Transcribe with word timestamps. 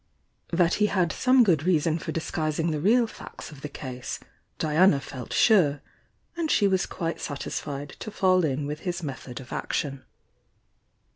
That 0.51 0.73
he 0.81 0.87
had 0.87 1.11
some 1.11 1.43
good 1.43 1.61
reason 1.61 1.99
for 1.99 2.11
disguis 2.11 2.57
ing 2.59 2.71
the 2.71 2.79
real 2.79 3.05
fac^ 3.07 3.51
of 3.51 3.61
the 3.61 3.69
case 3.69 4.19
Diana 4.57 4.99
felt 4.99 5.31
sure, 5.31 5.79
and 6.35 6.49
stiC 6.49 6.71
was 6.71 6.87
quite 6.87 7.21
satisfied 7.21 7.89
to 7.99 8.09
fall 8.09 8.43
in 8.43 8.65
with 8.65 8.79
his 8.79 9.03
method 9.03 9.39
of 9.39 9.53
action. 9.53 10.03